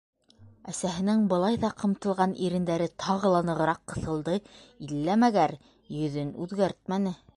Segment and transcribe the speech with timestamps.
[0.71, 4.41] Әсәһенең былай ҙа ҡымтылған ирендәре тағы ла нығыраҡ ҡыҫылды,
[4.89, 5.55] иллә-мәгәр
[5.99, 7.15] йөҙөн үҙгәртмәне: